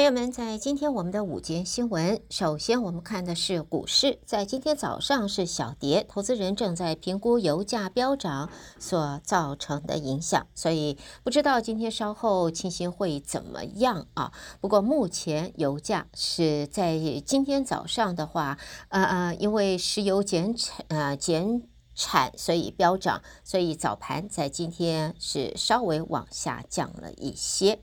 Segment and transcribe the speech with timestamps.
[0.00, 14.32] 朋友们，在今天我们的午间新闻，首先我们看的是股市，在今天早上是小跌，投资人正在评估油价飙涨所造成的影响，所以不知道今天稍后情形会怎么样啊？
[14.62, 18.56] 不过目前油价是在今天早上的话，
[18.88, 27.78] 呃呃，因为石油减产呃减产，所以飙涨，所以早盘在今天是稍微往下降了一些。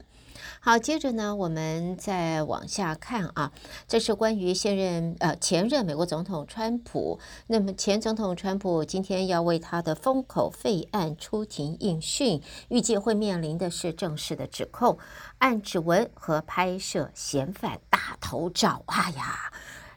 [0.60, 3.52] 好，接着呢，我们再往下看啊，
[3.88, 7.20] 这是关于现任呃前任美国总统川普。
[7.48, 14.98] 那么前总统川普今天要为他的封口费案出庭应讯，预计会面临的是正式的指控，
[15.38, 18.84] 按指纹和拍摄嫌犯大头照。
[18.88, 19.52] 哎呀，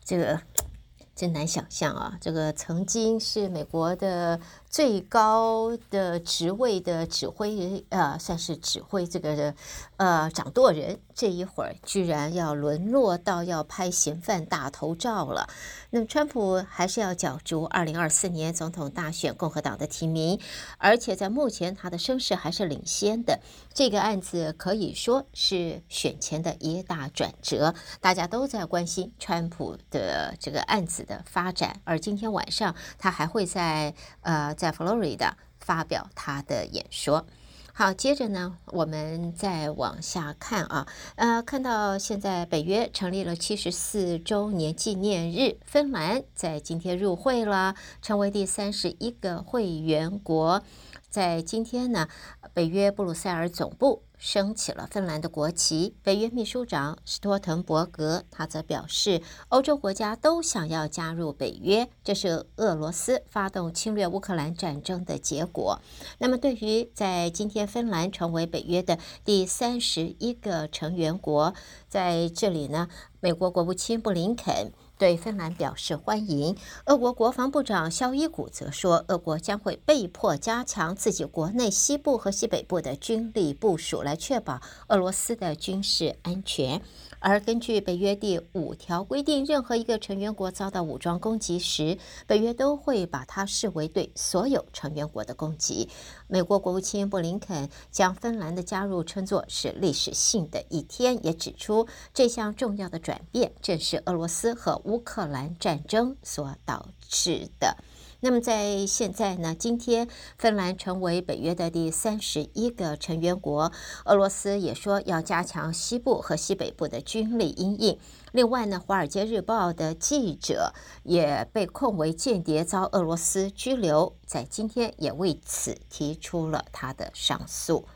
[0.04, 0.40] 这个
[1.16, 2.16] 真难想象啊！
[2.18, 4.40] 这个曾经是美国的。
[4.70, 9.52] 最高的职位的指挥，呃，算是指挥这个，
[9.96, 15.48] 呃，掌舵人，这一会儿居然要沦落到要拍嫌犯大头照了。
[15.90, 20.38] 那么，川普还是要角逐二零二四年总统大选共和党的提名，
[20.78, 23.40] 而且在目前他的声势还是领先的。
[23.74, 31.80] 这个案子可以说是选前的一大转折，大家都在关心川普的这个案子的发展。
[31.82, 34.54] 而今天晚上，他还会在呃。
[34.60, 37.24] 在佛罗里达发表他的演说。
[37.72, 50.62] 好，接着呢，我们再往下看啊，呃，看到现在北约成立了七十四周年纪念日，芬兰在今天入会了，成为第三十一个会员国。
[51.10, 52.08] 在今天呢，
[52.54, 54.04] 北约布鲁塞尔总部。
[54.20, 55.94] 升起了芬兰的国旗。
[56.02, 65.80] 北约秘书长斯托滕伯格他则表示，欧洲国家都想要加入北约，这是俄罗斯发动侵略乌克兰战争的结果。
[66.18, 71.54] 那么，对于在今天芬兰成为北约的第三十一个成员国，
[71.88, 72.88] 在这里呢，
[73.20, 74.70] 美国国务卿布林肯。
[75.00, 76.54] 对芬兰表示欢迎。
[76.84, 86.82] 俄国国防部长肖伊古则说，俄国将会被迫加强自己国内西部和西北部的军力部署，来确保俄罗斯的军事安全。
[87.18, 91.96] 而根据北约第五条规定，任何一个成员国遭到武装攻击时，
[92.26, 95.88] 北约都会把它视为对所有成员国的攻击。
[96.30, 107.76] 美国国务卿布林肯将芬兰的加入称作是历史性的一天，也指出这项重要的转变正是俄罗斯和乌克兰战争所导致的。
[108.22, 113.72] 那么在现在呢，今天芬兰成为北约的第三十一个成员国，
[114.04, 117.98] 俄罗斯也说要加强西部和西北部的军力因应。
[118.32, 127.86] 另外呢，《华尔街日报》的记者也被控为间谍，遭俄罗斯拘留，在今天也为此提出了他的上诉。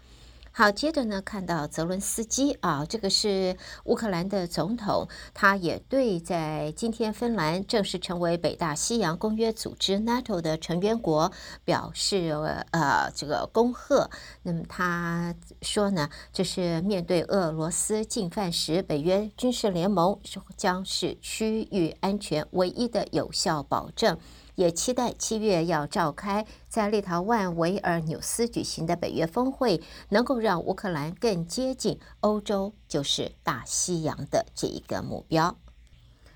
[0.57, 3.57] 好，接着呢，看到泽伦斯基啊，这个是
[3.87, 11.33] 乌克兰的总统，他也对在今天芬兰正式成为北大西洋公约组织 NATO 的成员国
[11.65, 12.29] 表示
[12.71, 14.09] 呃这个恭贺。
[14.45, 20.17] 那么他说呢，就是面对俄罗斯进犯时，北约军事联盟
[20.57, 24.17] 将是区域安全唯一的有效保证。
[24.55, 35.57] 也期待七月要召开在立陶宛维尔纽斯举行的北约峰会，能够让乌克兰更接近欧洲，就是大西洋的这一个目标。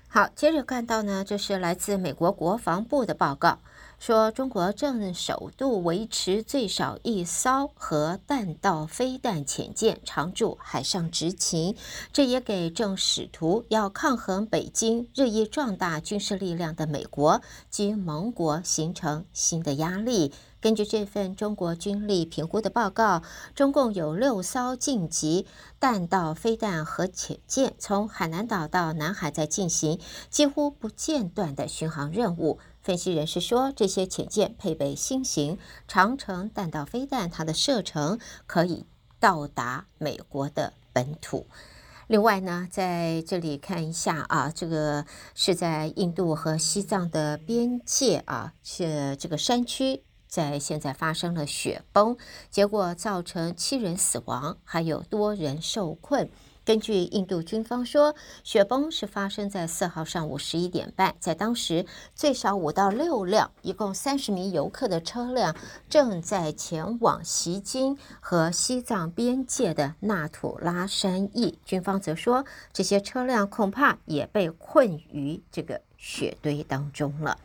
[0.07, 3.59] 好，接着看到呢，这是来自美国国防部的报告。
[3.99, 11.75] 说中国正首度维持最少一艘核弹道飞弹潜舰常驻海上执勤，
[12.13, 20.31] 这也给正试图要抗衡北京日益壮大军事力量的美国及盟国形成新的压力。
[20.61, 23.23] 根据这份中国军力评估的报告，
[23.55, 25.45] 中共有六艘近级
[25.79, 29.99] 弹道飞弹核潜舰从海南岛到南海在进行
[30.29, 32.59] 几乎不间断的巡航任务。
[32.81, 38.85] 分析人士说，这些潜舰配备新型长城弹道飞弹，它的射程可以
[39.19, 41.47] 到达美国的本土。
[42.07, 45.05] 另外呢，在这里看一下啊，这个
[45.35, 52.15] 是在印度和西藏的边界啊，是这个山区，在现在发生了雪崩，
[52.49, 56.29] 结果造成七人死亡，还有多人受困。
[56.65, 65.55] 根据印度军方说，雪崩是发生在四号上午十一点半，在当时最少五到六辆，一共三十名游客的车辆
[65.89, 71.57] 正在前往锡金和西藏边界的纳土拉山驿。
[71.65, 77.39] 军方则说，这些车辆恐怕也被困于这个雪堆当中了。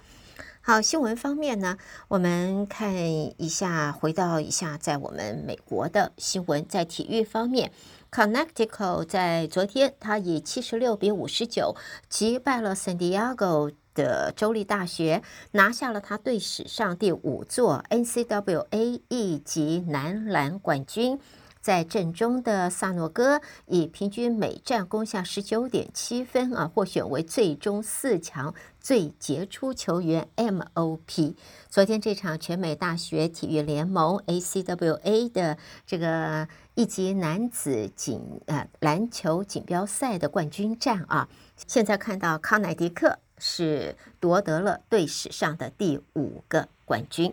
[0.66, 1.76] 好，新闻方面呢，
[2.08, 7.70] 我们看一下，回到一下在我们美国的新闻，在体育方面。
[8.10, 11.76] Connecticut 在昨天，他以七十六比五十九
[12.08, 21.20] 击败了 San Diego 的州立大学，拿下了他队史上第五座 NCAA 一级男篮冠军。
[21.64, 31.34] 在阵中的萨诺戈以平均每战攻下十九点七分啊，获选为最终四强最杰出球员 MOP。
[31.70, 35.56] 昨天这场全美大学体育联盟 ACWA 的
[35.86, 41.30] 这个一级男子锦呃篮球锦标赛的冠军战啊，
[41.66, 47.32] 现在看到康乃狄克是夺得了队史上的第五个冠军。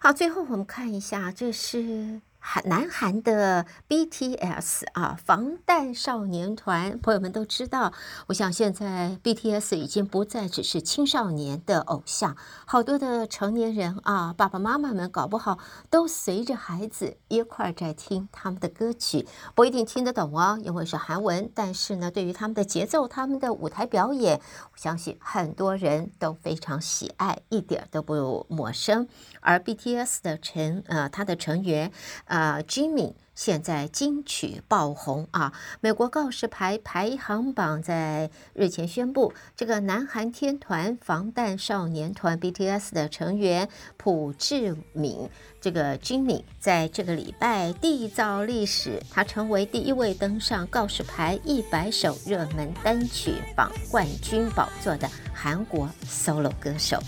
[0.00, 2.22] 好，最后我们看一下，这是。
[2.48, 7.92] 韩南韩的 BTS 啊，防弹少年团，朋友们都知道。
[8.28, 15.58] 我想现在 BTS 已经不再只是青少年的偶像，好多的成年人啊，爸爸妈妈们搞不好
[15.90, 19.26] 都随着孩子一块儿在听他们的歌曲，
[19.56, 21.50] 不一定听得懂哦，因为是韩文。
[21.52, 24.40] 但是呢，对于他们的节奏、他们的舞台表演，
[24.72, 29.08] 我相信很多人都非常喜爱，一点都不陌生。
[29.40, 31.90] 而 BTS 的成呃，他的成员。
[32.36, 35.54] 啊，Jimmy 现在金曲爆红啊！
[35.80, 45.30] 美国告示牌排行榜在日前宣布，这个南韩天团防弹少年团 BTS 的成员朴智敏，
[45.62, 57.02] 这个 Jimmy 在这个礼拜缔造历史，他成为第一位登上告示牌一百首热门单曲榜冠军宝座的韩国 solo 歌手。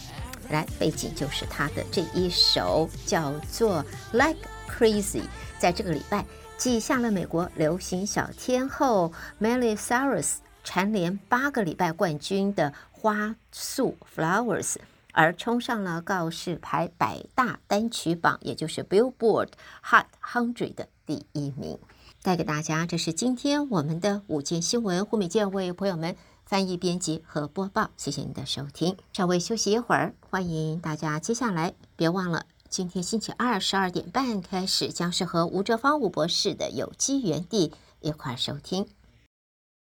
[0.49, 4.49] 来，背景就是他的这一首叫做 Like。
[4.69, 5.23] Crazy，
[5.59, 6.25] 在这个礼拜
[6.56, 14.76] 记下了美国流行小天后 Miley Cyrus 蝉联八个礼拜冠军的花束 Flowers，
[15.12, 19.49] 而冲上了告示牌百大单曲榜，也就是 Billboard
[19.91, 21.79] Hot 100的第一名。
[22.23, 25.05] 带给大家，这是今天我们的午间新闻。
[25.05, 28.97] 胡美健为朋友们翻译、编辑和播报，谢谢您的收听。
[29.12, 32.44] 稍微休息一会儿，欢迎大家接下来别忘了。
[32.69, 38.87] 今天星期二十二点半开始，将是和吴哲芳吴博士的有机园地一块收听。